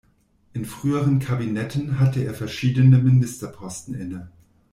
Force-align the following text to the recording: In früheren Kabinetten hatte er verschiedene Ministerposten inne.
In 0.53 0.65
früheren 0.65 1.19
Kabinetten 1.19 1.99
hatte 1.99 2.23
er 2.25 2.33
verschiedene 2.33 2.97
Ministerposten 2.97 3.93
inne. 3.93 4.31